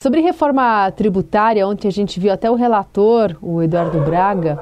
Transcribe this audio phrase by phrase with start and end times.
[0.00, 4.56] Sobre reforma tributária, ontem a gente viu até o relator, o Eduardo Braga,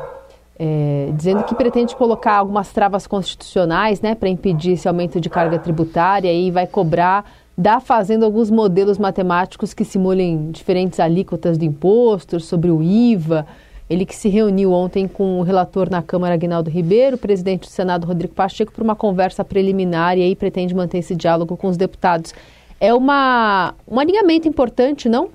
[0.59, 5.59] é, dizendo que pretende colocar algumas travas constitucionais né, para impedir esse aumento de carga
[5.59, 12.46] tributária e vai cobrar da Fazenda alguns modelos matemáticos que simulem diferentes alíquotas de impostos
[12.46, 13.46] sobre o IVA.
[13.91, 18.07] Ele que se reuniu ontem com o relator na Câmara, Aguinaldo Ribeiro, presidente do Senado,
[18.07, 22.32] Rodrigo Pacheco, para uma conversa preliminar e aí pretende manter esse diálogo com os deputados
[22.80, 25.30] é uma, um alinhamento importante, não?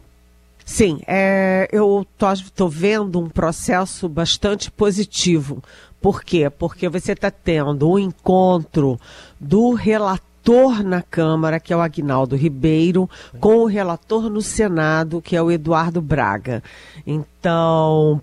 [0.63, 5.61] Sim, é, eu estou vendo um processo bastante positivo.
[5.99, 6.49] Por quê?
[6.49, 8.99] Porque você está tendo um encontro
[9.39, 13.09] do relator relator na Câmara, que é o Agnaldo Ribeiro,
[13.39, 16.63] com o relator no Senado, que é o Eduardo Braga.
[17.05, 18.21] Então,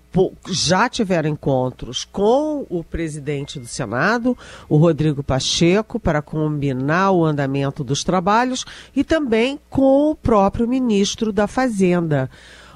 [0.49, 4.37] já tiveram encontros com o presidente do Senado,
[4.67, 8.65] o Rodrigo Pacheco, para combinar o andamento dos trabalhos,
[8.95, 12.29] e também com o próprio ministro da Fazenda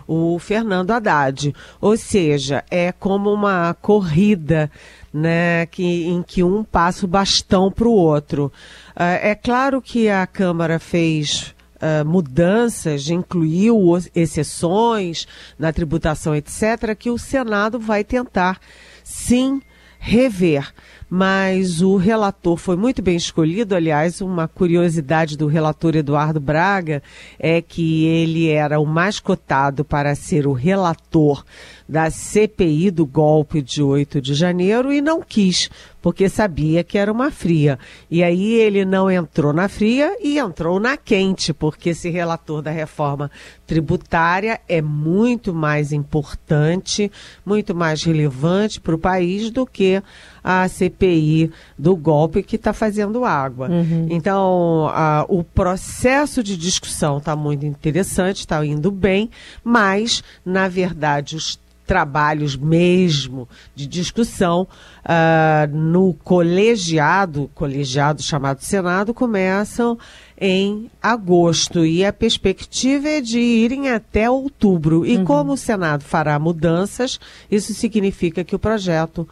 [0.07, 1.53] o Fernando Haddad.
[1.79, 4.69] Ou seja, é como uma corrida
[5.13, 8.51] né, que, em que um passa o bastão para o outro.
[8.95, 13.79] Uh, é claro que a Câmara fez uh, mudanças, incluiu
[14.15, 18.59] exceções na tributação, etc., que o Senado vai tentar
[19.03, 19.61] sim
[19.99, 20.73] rever
[21.09, 23.75] mas o relator foi muito bem escolhido.
[23.75, 27.01] Aliás, uma curiosidade do relator Eduardo Braga
[27.39, 31.43] é que ele era o mais cotado para ser o relator
[31.87, 35.69] da CPI do golpe de 8 de janeiro e não quis,
[36.01, 37.77] porque sabia que era uma fria.
[38.09, 42.71] E aí ele não entrou na fria e entrou na quente, porque esse relator da
[42.71, 43.29] reforma
[43.67, 47.11] tributária é muito mais importante,
[47.45, 50.01] muito mais relevante para o país do que
[50.43, 53.69] a CPI do golpe que está fazendo água.
[53.69, 54.07] Uhum.
[54.09, 59.29] Então, a, o processo de discussão está muito interessante, está indo bem,
[59.63, 64.67] mas, na verdade, os trabalhos mesmo de discussão
[65.03, 69.97] uh, no colegiado, colegiado chamado Senado, começam
[70.39, 75.05] em agosto e a perspectiva é de irem até outubro.
[75.05, 75.25] E uhum.
[75.25, 79.27] como o Senado fará mudanças, isso significa que o projeto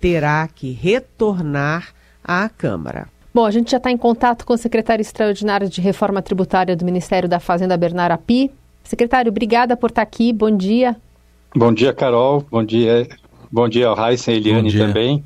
[0.00, 3.08] terá que retornar à Câmara.
[3.32, 6.84] Bom, a gente já está em contato com o secretário extraordinário de Reforma Tributária do
[6.84, 8.50] Ministério da Fazenda, Bernardo Api.
[8.82, 10.32] Secretário, obrigada por estar aqui.
[10.32, 10.96] Bom dia.
[11.54, 12.44] Bom dia, Carol.
[12.50, 13.06] Bom dia,
[13.50, 15.24] bom dia ao Raíssa e Eliane também.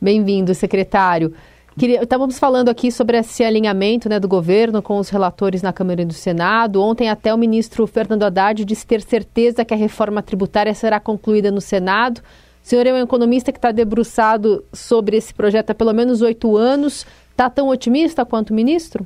[0.00, 1.34] Bem-vindo, secretário.
[1.78, 6.02] Queria, estávamos falando aqui sobre esse alinhamento né, do governo com os relatores na Câmara
[6.02, 6.82] e no Senado.
[6.82, 11.50] Ontem até o ministro Fernando Haddad disse ter certeza que a reforma tributária será concluída
[11.50, 12.20] no Senado.
[12.70, 17.04] Senhor é um economista que está debruçado sobre esse projeto há pelo menos oito anos.
[17.32, 19.04] Está tão otimista quanto o ministro?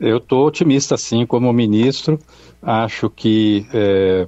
[0.00, 2.18] Eu estou otimista, sim, como ministro.
[2.60, 4.26] Acho que é,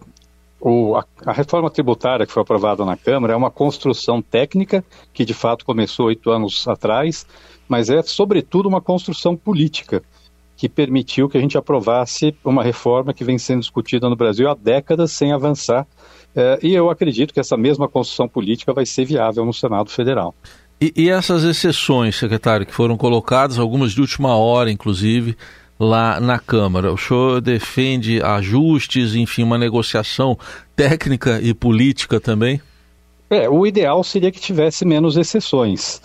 [0.61, 5.25] o, a, a, reforma tributária que foi aprovada na Câmara é uma construção técnica que
[5.25, 7.27] de fato começou oito anos atrás,
[7.69, 10.01] mas é sobretudo uma construção política
[10.57, 14.55] que permitiu que a gente aprovasse uma reforma que vem sendo discutida no Brasil há
[14.55, 15.85] décadas sem avançar.
[16.37, 20.35] É, e eu acredito que essa mesma construção política vai ser viável no Senado Federal.
[20.79, 25.35] E, e essas exceções, secretário, que foram colocadas, algumas de última hora, inclusive,
[25.81, 26.93] lá na Câmara.
[26.93, 30.39] O senhor defende ajustes, enfim, uma negociação
[30.75, 32.61] técnica e política também?
[33.31, 36.03] É, o ideal seria que tivesse menos exceções.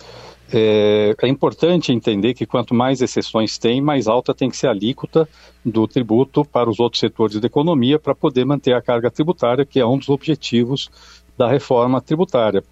[0.54, 4.70] É, é, importante entender que quanto mais exceções tem, mais alta tem que ser a
[4.70, 5.26] alíquota
[5.64, 9.80] do tributo para os outros setores da economia para poder manter a carga tributária, que
[9.80, 10.90] é um dos objetivos
[11.38, 12.62] da reforma tributária.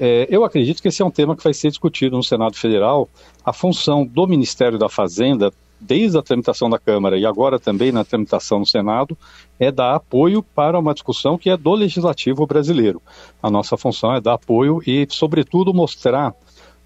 [0.00, 3.08] É, eu acredito que esse é um tema que vai ser discutido no Senado Federal.
[3.44, 8.04] A função do Ministério da Fazenda desde a tramitação da Câmara e agora também na
[8.04, 9.16] tramitação no Senado,
[9.58, 13.00] é dar apoio para uma discussão que é do legislativo brasileiro.
[13.42, 16.34] A nossa função é dar apoio e, sobretudo, mostrar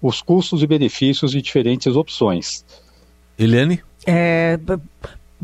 [0.03, 2.65] os custos e benefícios de diferentes opções.
[3.39, 3.81] Eliane?
[4.05, 4.59] É,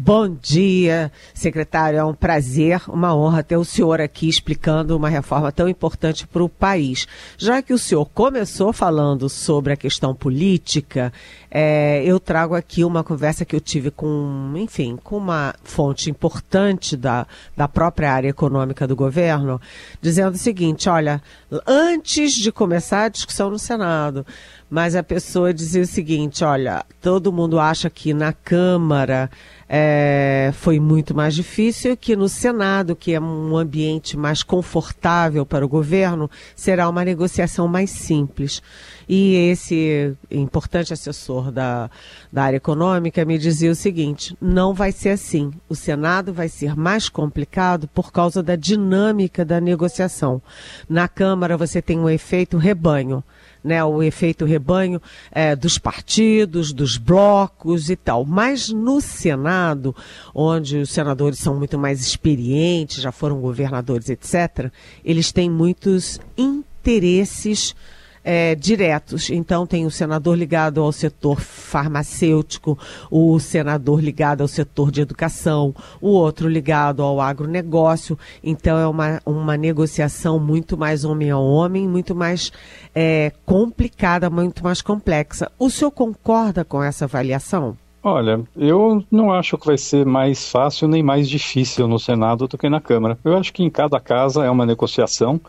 [0.01, 1.99] Bom dia, secretário.
[1.99, 6.41] É um prazer, uma honra ter o senhor aqui explicando uma reforma tão importante para
[6.41, 7.05] o país.
[7.37, 11.11] Já que o senhor começou falando sobre a questão política,
[11.51, 16.95] é, eu trago aqui uma conversa que eu tive com, enfim, com uma fonte importante
[16.95, 17.27] da,
[17.57, 19.59] da própria área econômica do governo,
[20.01, 21.21] dizendo o seguinte: olha,
[21.67, 24.25] antes de começar a discussão no Senado,
[24.69, 29.29] mas a pessoa dizia o seguinte: olha, todo mundo acha que na Câmara
[29.67, 35.65] é, foi muito mais difícil, que no Senado, que é um ambiente mais confortável para
[35.65, 38.61] o governo, será uma negociação mais simples.
[39.11, 41.89] E esse importante assessor da,
[42.31, 45.51] da área econômica me dizia o seguinte: não vai ser assim.
[45.67, 50.39] O Senado vai ser mais complicado por causa da dinâmica da negociação.
[50.87, 53.23] Na Câmara você tem um efeito rebanho
[53.63, 55.01] né, o efeito rebanho
[55.31, 58.25] é, dos partidos, dos blocos e tal.
[58.25, 59.93] Mas no Senado,
[60.33, 64.71] onde os senadores são muito mais experientes, já foram governadores, etc.,
[65.03, 67.75] eles têm muitos interesses
[68.23, 69.29] é, diretos.
[69.29, 72.77] Então, tem o senador ligado ao setor farmacêutico,
[73.09, 78.17] o senador ligado ao setor de educação, o outro ligado ao agronegócio.
[78.43, 82.51] Então, é uma, uma negociação muito mais homem a homem, muito mais
[82.93, 85.51] é, complicada, muito mais complexa.
[85.57, 87.77] O senhor concorda com essa avaliação?
[88.01, 92.57] Olha, eu não acho que vai ser mais fácil nem mais difícil no Senado do
[92.57, 93.17] que na Câmara.
[93.25, 95.39] Eu acho que em cada casa é uma negociação.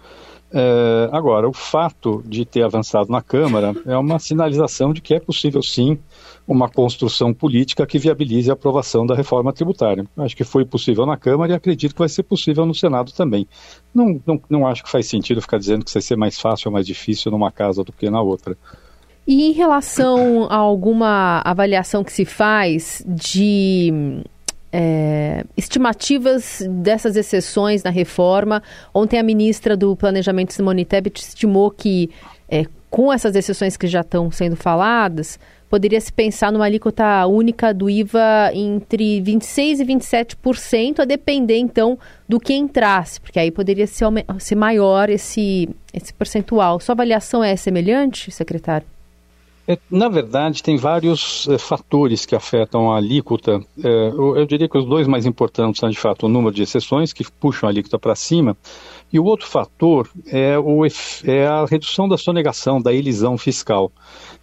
[0.52, 5.20] É, agora, o fato de ter avançado na Câmara é uma sinalização de que é
[5.20, 5.99] possível sim
[6.47, 10.05] uma construção política que viabilize a aprovação da reforma tributária.
[10.17, 13.47] Acho que foi possível na Câmara e acredito que vai ser possível no Senado também.
[13.94, 16.73] Não, não, não acho que faz sentido ficar dizendo que vai ser mais fácil ou
[16.73, 18.56] mais difícil numa casa do que na outra.
[19.26, 24.25] E em relação a alguma avaliação que se faz de
[24.72, 28.62] é, estimativas dessas exceções na reforma.
[28.94, 32.11] Ontem a ministra do Planejamento, Simone Tebet, estimou que,
[32.49, 35.38] é, com essas exceções que já estão sendo faladas,
[35.69, 41.96] poderia se pensar numa alíquota única do IVA entre 26% e 27%, a depender, então,
[42.28, 44.06] do que entrasse, porque aí poderia ser,
[44.40, 46.81] ser maior esse, esse percentual.
[46.81, 48.87] Sua avaliação é semelhante, secretário?
[49.70, 53.64] É, na verdade, tem vários é, fatores que afetam a alíquota.
[53.81, 56.61] É, eu, eu, diria que os dois mais importantes são, de fato, o número de
[56.61, 58.56] exceções, que puxam a alíquota para cima,
[59.12, 63.93] e o outro fator é, o, é, a redução da sonegação, da elisão fiscal.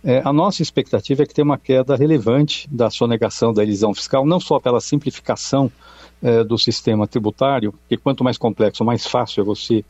[0.01, 4.25] É, a nossa expectativa é que tenha uma queda relevante da sonegação, da elisão fiscal,
[4.25, 5.69] não só pela simplificação
[6.23, 9.83] é, do sistema tributário, que quanto mais complexo, mais fácil é você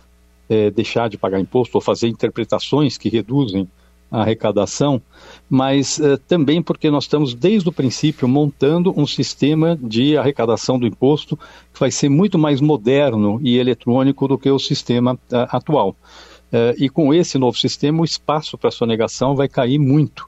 [0.73, 3.67] deixar de pagar imposto ou fazer interpretações que reduzem
[4.09, 5.01] a arrecadação,
[5.49, 10.87] mas uh, também porque nós estamos desde o princípio montando um sistema de arrecadação do
[10.87, 11.37] imposto
[11.73, 15.89] que vai ser muito mais moderno e eletrônico do que o sistema uh, atual.
[15.89, 20.27] Uh, e com esse novo sistema, o espaço para sonegação vai cair muito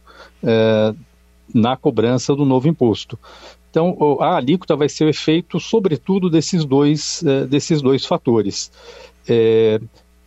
[1.53, 3.17] na cobrança do novo imposto.
[3.69, 8.71] Então, a alíquota vai ser o efeito, sobretudo, desses dois, desses dois fatores.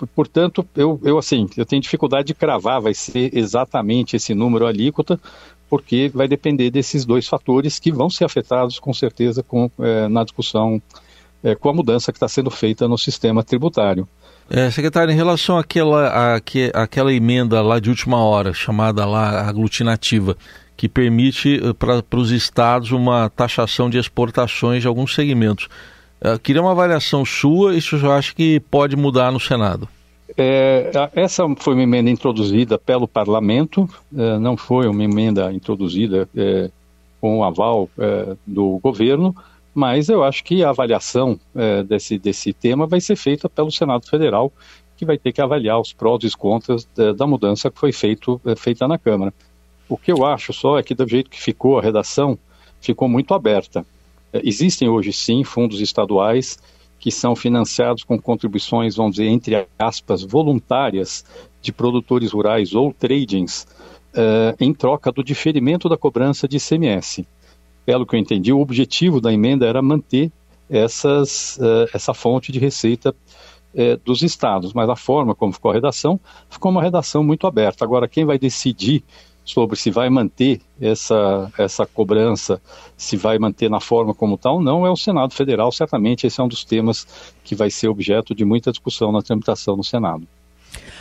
[0.07, 5.19] Portanto, eu, eu assim, eu tenho dificuldade de cravar, vai ser exatamente esse número alíquota,
[5.69, 10.23] porque vai depender desses dois fatores que vão ser afetados com certeza com, é, na
[10.23, 10.81] discussão
[11.43, 14.07] é, com a mudança que está sendo feita no sistema tributário.
[14.51, 20.37] É, secretário, em relação àquela, àque, àquela emenda lá de última hora, chamada lá aglutinativa,
[20.77, 25.69] que permite eh, para os estados uma taxação de exportações de alguns segmentos.
[26.25, 29.89] Eu queria uma avaliação sua e se o senhor acha que pode mudar no Senado.
[30.37, 36.71] É, essa foi uma emenda introduzida pelo parlamento, é, não foi uma emenda introduzida é,
[37.21, 39.35] com o aval é, do governo,
[39.75, 44.07] mas eu acho que a avaliação é, desse, desse tema vai ser feita pelo Senado
[44.07, 44.53] Federal,
[44.97, 47.93] que vai ter que avaliar os prós e os contras da, da mudança que foi
[47.93, 49.35] feito, é, feita na Câmara.
[49.89, 52.39] O que eu acho só é que, do jeito que ficou a redação,
[52.81, 53.85] ficou muito aberta.
[54.33, 56.59] Existem hoje, sim, fundos estaduais
[57.03, 61.25] que são financiados com contribuições, vamos dizer, entre aspas, voluntárias
[61.61, 63.67] de produtores rurais ou tradings,
[64.15, 67.27] uh, em troca do diferimento da cobrança de ICMS.
[67.85, 70.31] Pelo que eu entendi, o objetivo da emenda era manter
[70.71, 73.11] essas, uh, essa fonte de receita
[73.75, 77.85] uh, dos estados, mas a forma como ficou a redação, ficou uma redação muito aberta.
[77.85, 79.03] Agora, quem vai decidir
[79.53, 82.61] sobre se vai manter essa, essa cobrança,
[82.97, 85.71] se vai manter na forma como tal, não é o Senado Federal.
[85.71, 87.07] Certamente esse é um dos temas
[87.45, 90.27] que vai ser objeto de muita discussão na tramitação no Senado.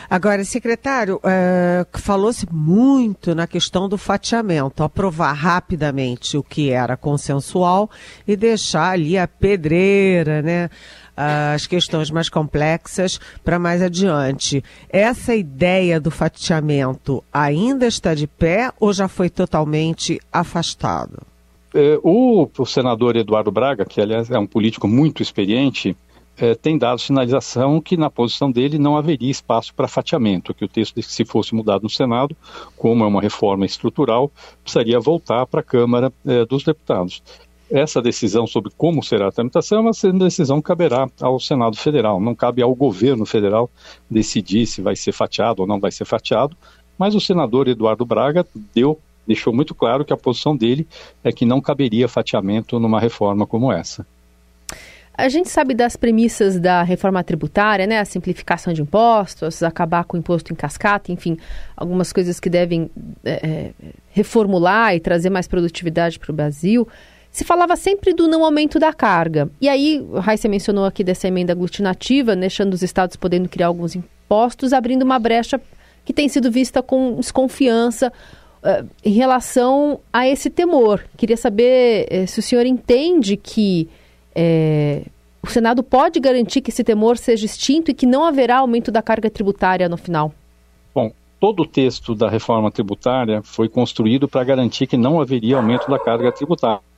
[0.09, 7.89] Agora, secretário, é, falou-se muito na questão do fatiamento, aprovar rapidamente o que era consensual
[8.27, 10.69] e deixar ali a pedreira, né?
[11.15, 14.63] As questões mais complexas para mais adiante.
[14.89, 21.19] Essa ideia do fatiamento ainda está de pé ou já foi totalmente afastado?
[21.73, 25.95] É, o, o, senador Eduardo Braga, que aliás é um político muito experiente,
[26.37, 30.67] é, tem dado sinalização que na posição dele não haveria espaço para fatiamento, que o
[30.67, 32.35] texto, se fosse mudado no Senado,
[32.75, 34.31] como é uma reforma estrutural,
[34.63, 37.21] precisaria voltar para a Câmara é, dos Deputados.
[37.71, 42.19] Essa decisão sobre como será a tramitação é uma decisão que caberá ao Senado Federal,
[42.19, 43.69] não cabe ao governo federal
[44.09, 46.55] decidir se vai ser fatiado ou não vai ser fatiado,
[46.97, 50.85] mas o senador Eduardo Braga deu deixou muito claro que a posição dele
[51.23, 54.05] é que não caberia fatiamento numa reforma como essa.
[55.13, 57.99] A gente sabe das premissas da reforma tributária, né?
[57.99, 61.37] A simplificação de impostos, acabar com o imposto em cascata, enfim,
[61.77, 62.89] algumas coisas que devem
[63.23, 63.71] é,
[64.11, 66.87] reformular e trazer mais produtividade para o Brasil.
[67.31, 69.49] Se falava sempre do não aumento da carga.
[69.61, 74.73] E aí, Raíssa mencionou aqui dessa emenda aglutinativa, deixando os estados podendo criar alguns impostos,
[74.73, 75.59] abrindo uma brecha
[76.03, 78.11] que tem sido vista com desconfiança
[78.61, 81.05] uh, em relação a esse temor.
[81.15, 83.87] Queria saber uh, se o senhor entende que
[84.35, 85.03] é,
[85.41, 89.01] o Senado pode garantir que esse temor seja extinto e que não haverá aumento da
[89.01, 90.33] carga tributária no final?
[90.93, 95.89] Bom, todo o texto da reforma tributária foi construído para garantir que não haveria aumento
[95.89, 96.90] da carga tributária.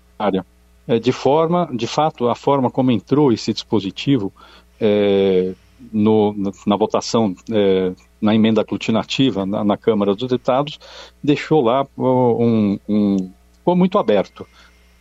[0.88, 4.34] É, de forma, de fato, a forma como entrou esse dispositivo
[4.80, 5.53] é,
[5.92, 6.36] no,
[6.68, 10.80] na votação é, na emenda aglutinativa na, na, Câmara dos Deputados
[11.22, 14.46] deixou lá um, um ficou muito aberto.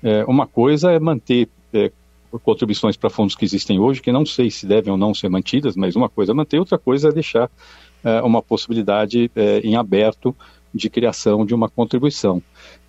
[0.03, 1.91] É, uma coisa é manter é,
[2.45, 5.77] contribuições para fundos que existem hoje, que não sei se devem ou não ser mantidas,
[5.77, 7.51] mas uma coisa é manter, outra coisa é deixar
[8.05, 9.31] é, uma possibilidade
[9.63, 10.35] em aberto
[10.75, 12.43] de criação de uma contribuição.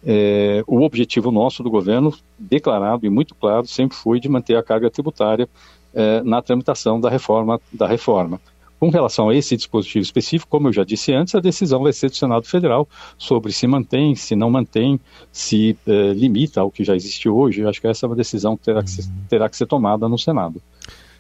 [0.05, 4.63] É, o objetivo nosso do governo, declarado e muito claro, sempre foi de manter a
[4.63, 5.47] carga tributária
[5.93, 7.59] é, na tramitação da reforma.
[7.71, 8.39] Da reforma.
[8.79, 12.09] Com relação a esse dispositivo específico, como eu já disse antes, a decisão vai ser
[12.09, 12.85] do Senado Federal
[13.17, 14.99] sobre se mantém, se não mantém,
[15.31, 17.61] se eh, limita ao que já existe hoje.
[17.61, 20.09] Eu acho que essa é uma decisão que terá que ser, terá que ser tomada
[20.09, 20.61] no Senado.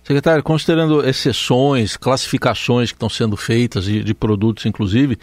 [0.03, 5.17] Secretário, considerando exceções, classificações que estão sendo feitas de, de produtos, inclusive,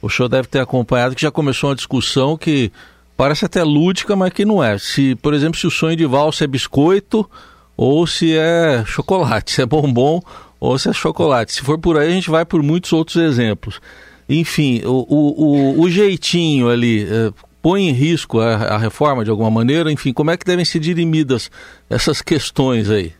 [0.00, 2.70] o senhor deve ter acompanhado que já começou uma discussão que
[3.16, 4.78] parece até lúdica, mas que não é.
[4.78, 7.28] Se, por exemplo, se o sonho de valsa é biscoito
[7.76, 10.20] ou se é chocolate, se é bombom
[10.60, 11.52] ou se é chocolate.
[11.52, 13.80] Se for por aí, a gente vai por muitos outros exemplos.
[14.28, 19.50] Enfim, o, o, o jeitinho ali é, põe em risco a, a, reforma de alguma
[19.50, 19.90] maneira?
[19.90, 21.50] Enfim, como é que devem ser dirimidas
[21.88, 23.12] essas questões aí?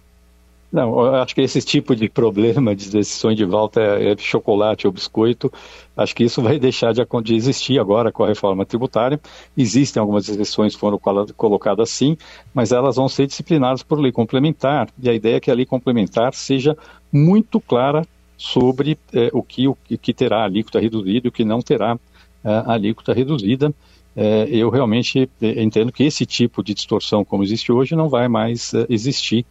[0.71, 4.93] Não, acho que esse tipo de problema de decisões de volta é, é, chocolate ou
[4.93, 5.53] biscoito.
[5.97, 9.21] Acho que isso vai deixar de, de, existir agora com a reforma tributária.
[9.57, 10.99] Existem algumas exceções que foram
[11.37, 12.17] colocadas sim,
[12.53, 14.89] mas elas vão ser disciplinadas por lei complementar.
[15.01, 16.77] E a ideia é que a lei complementar seja
[17.13, 18.03] muito clara
[18.37, 21.99] sobre é, o, que, o que terá alíquota reduzida e o que não terá
[22.45, 23.73] é, alíquota reduzida.
[24.19, 28.73] É, eu realmente entendo que esse tipo de distorção como existe hoje não vai mais
[28.89, 29.45] existir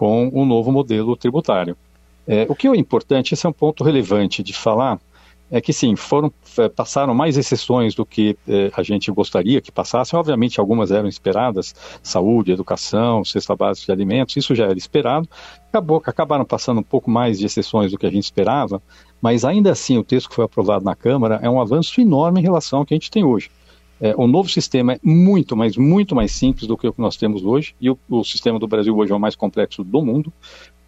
[0.00, 1.76] com o novo modelo tributário.
[2.26, 4.98] É, o que é importante, esse é um ponto relevante de falar,
[5.50, 9.70] é que sim, foram é, passaram mais exceções do que é, a gente gostaria que
[9.70, 10.18] passassem.
[10.18, 15.28] Obviamente, algumas eram esperadas, saúde, educação, cesta básica de alimentos, isso já era esperado.
[15.68, 18.80] Acabou, acabaram passando um pouco mais de exceções do que a gente esperava,
[19.20, 22.42] mas ainda assim o texto que foi aprovado na Câmara é um avanço enorme em
[22.42, 23.50] relação ao que a gente tem hoje.
[24.00, 27.16] É, o novo sistema é muito, mas muito mais simples do que o que nós
[27.16, 30.32] temos hoje, e o, o sistema do Brasil hoje é o mais complexo do mundo.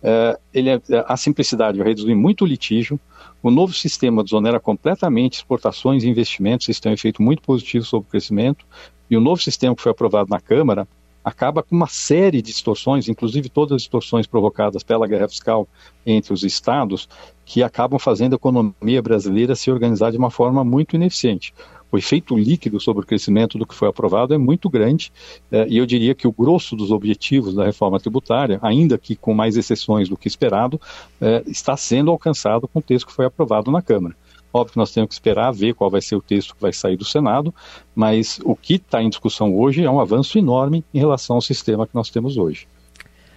[0.03, 2.99] É, ele é, a simplicidade vai reduzir muito o litígio.
[3.43, 8.09] O novo sistema desonera completamente exportações e investimentos, isso tem um efeito muito positivo sobre
[8.09, 8.65] o crescimento.
[9.11, 10.89] E o novo sistema que foi aprovado na Câmara
[11.23, 15.69] acaba com uma série de distorções, inclusive todas as distorções provocadas pela guerra fiscal
[16.05, 17.09] entre os estados,
[17.45, 21.55] que acabam fazendo a economia brasileira se organizar de uma forma muito ineficiente
[21.93, 25.13] o efeito líquido sobre o crescimento do que foi aprovado é muito grande,
[25.53, 29.35] eh, e eu diria que o grosso dos objetivos da reforma tributária, ainda que com
[29.35, 30.81] mais exceções do que esperado,
[31.21, 34.17] eh, está sendo alcançado com o texto que foi aprovado na Câmara.
[34.55, 36.97] Óbvio que nós temos que esperar ver qual vai ser o texto que vai sair
[36.97, 37.55] do Senado,
[37.95, 41.87] mas o que está em discussão hoje é um avanço enorme em relação ao sistema
[41.87, 42.67] que nós temos hoje.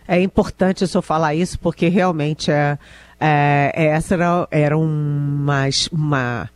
[0.08, 2.78] É importante o senhor falar isso, porque realmente é,
[3.20, 6.50] é, essa era, era uma, uma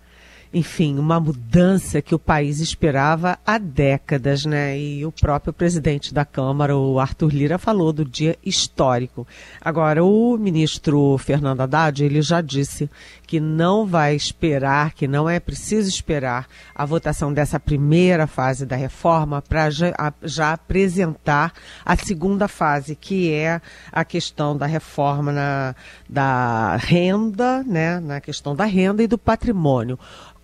[0.51, 4.79] enfim, uma mudança que o país esperava há décadas, né?
[4.79, 9.27] E o próprio presidente da Câmara, o Arthur Lira, falou do dia histórico.
[9.61, 12.89] Agora, o ministro Fernando Haddad, ele já disse
[13.27, 18.75] que não vai esperar, que não é preciso esperar a votação dessa primeira fase da
[18.75, 21.53] reforma para já, já, apresentar
[21.85, 25.75] a segunda fase, que é a questão da reforma na,
[26.09, 27.99] da renda, né?
[27.99, 29.99] Na questão da renda e do patrimônio.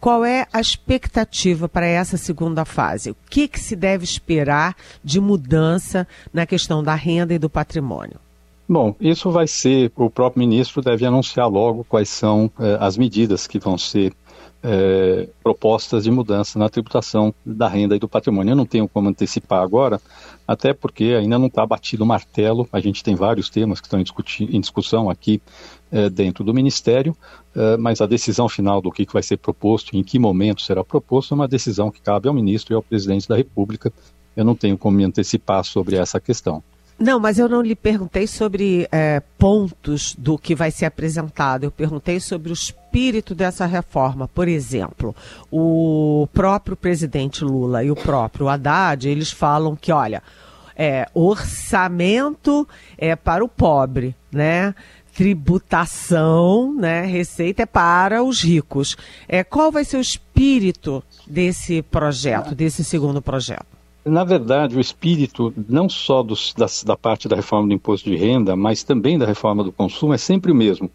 [0.06, 3.10] Qual é a expectativa para essa segunda fase?
[3.10, 8.20] O que, que se deve esperar de mudança na questão da renda e do patrimônio?
[8.70, 13.48] Bom, isso vai ser, o próprio ministro deve anunciar logo quais são eh, as medidas
[13.48, 14.14] que vão ser
[14.68, 18.54] eh, propostas de mudança na tributação da renda e do patrimônio.
[18.54, 20.02] Eu não tenho como antecipar agora,
[20.48, 22.68] até porque ainda não está batido o martelo.
[22.74, 25.40] A gente tem vários temas que estão em, discussão aqui
[25.92, 27.16] eh, dentro do Ministério,
[27.80, 31.34] mas a decisão final do que, que vai ser proposto, em que momento será proposto,
[31.34, 33.94] é uma decisão que cabe ao ministro e ao presidente da República.
[34.36, 36.62] Eu não tenho como me antecipar sobre essa questão.
[36.98, 41.66] Não, mas eu não lhe perguntei sobre é, pontos do que vai ser apresentado.
[41.66, 44.30] Eu perguntei sobre o espírito dessa reforma.
[44.30, 45.14] Por exemplo,
[45.52, 50.24] o próprio presidente Lula e o próprio Haddad, eles falam que, olha,
[50.74, 54.74] é, orçamento é para o pobre, né?
[55.14, 57.06] Tributação, né?
[57.06, 58.96] Receita é para os ricos.
[59.28, 63.75] É, qual vai ser o espírito desse projeto, desse segundo projeto?
[64.08, 68.16] Na verdade, o espírito, não só dos, da, da parte da reforma do imposto de
[68.16, 70.92] renda, mas também da reforma do consumo, é sempre o mesmo.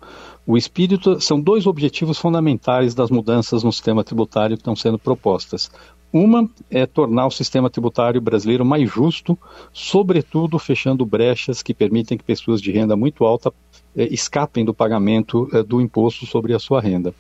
[0.47, 5.73] O espírito são dois objetivos fundamentais das mudanças no sistema tributário que estão sendo propostas.
[6.13, 9.37] Uma é tornar o sistema tributário brasileiro mais justo,
[9.73, 13.53] sobretudo fechando brechas que permitem que pessoas de renda muito alta
[13.97, 17.13] eh, escapem do pagamento eh, do imposto sobre a sua renda.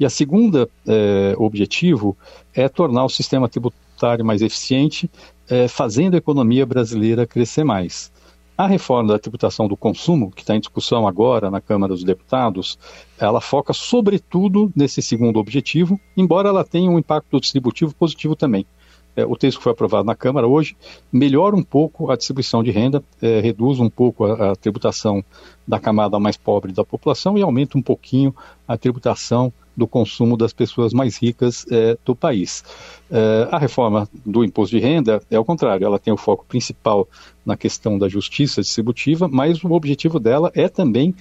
[0.00, 2.16] E a segunda eh, objetivo
[2.52, 3.87] é tornar o sistema tributário
[4.24, 5.10] mais eficiente,
[5.48, 8.12] é, fazendo a economia brasileira crescer mais.
[8.56, 12.76] A reforma da tributação do consumo, que está em discussão agora na Câmara dos Deputados,
[13.16, 18.66] ela foca sobretudo nesse segundo objetivo, embora ela tenha um impacto distributivo positivo também.
[19.14, 20.76] É, o texto que foi aprovado na Câmara hoje
[21.12, 25.24] melhora um pouco a distribuição de renda, é, reduz um pouco a, a, tributação
[25.66, 28.34] da camada mais pobre da população e aumenta um pouquinho
[28.66, 32.64] a tributação do consumo das pessoas mais ricas é, do país.
[33.08, 37.08] É, a reforma do imposto de renda é o contrário, ela tem o foco principal
[37.46, 41.14] na questão da justiça distributiva, mas o objetivo dela é também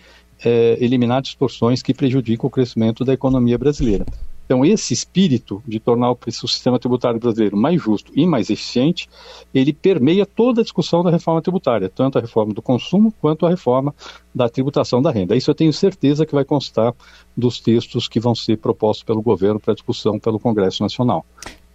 [0.44, 4.06] é, eliminar distorções que prejudicam o crescimento da economia brasileira.
[4.48, 9.10] Então, esse espírito de tornar o sistema tributário brasileiro mais justo e mais eficiente,
[9.54, 13.50] ele permeia toda a discussão da reforma tributária, tanto a reforma do consumo quanto a
[13.50, 13.94] reforma
[14.34, 15.36] da tributação da renda.
[15.36, 16.94] Isso eu tenho certeza que vai constar
[17.36, 21.26] dos textos que vão ser propostos pelo governo para discussão pelo Congresso Nacional.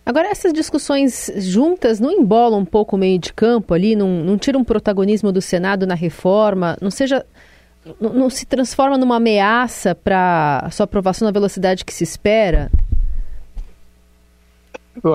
[0.05, 4.39] Agora, essas discussões juntas não embolam um pouco o meio de campo ali, não, não
[4.39, 7.25] tiram um protagonismo do Senado na reforma, não seja
[8.01, 12.71] não, não se transforma numa ameaça para sua aprovação na velocidade que se espera?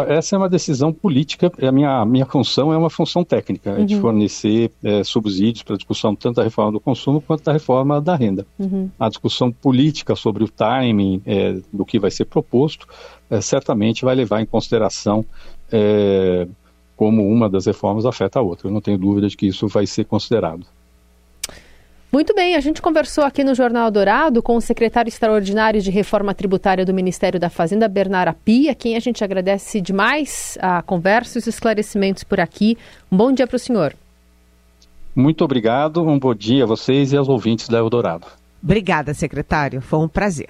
[0.07, 3.83] Essa é uma decisão política, a minha, minha função é uma função técnica, uhum.
[3.83, 7.53] é de fornecer é, subsídios para a discussão tanto da reforma do consumo quanto da
[7.53, 8.45] reforma da renda.
[8.57, 8.89] Uhum.
[8.99, 12.87] A discussão política sobre o timing é, do que vai ser proposto
[13.29, 15.23] é, certamente vai levar em consideração
[15.71, 16.47] é,
[16.95, 18.67] como uma das reformas afeta a outra.
[18.67, 20.65] Eu não tenho dúvida de que isso vai ser considerado.
[22.11, 26.33] Muito bem, a gente conversou aqui no Jornal Dourado com o secretário extraordinário de Reforma
[26.33, 31.39] Tributária do Ministério da Fazenda, Bernardo Pia, quem a gente agradece demais a conversa e
[31.39, 32.77] os esclarecimentos por aqui.
[33.11, 33.93] Um bom dia para o senhor.
[35.13, 38.25] Muito obrigado, um bom dia a vocês e aos ouvintes da Eldorado.
[38.63, 40.49] Obrigada, secretário, foi um prazer.